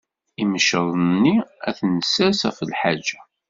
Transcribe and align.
Imceḍ-nni 0.41 1.35
ad 1.67 1.73
t-nessers 1.77 2.39
ɣef 2.47 2.59
lḥaǧa. 2.71 3.19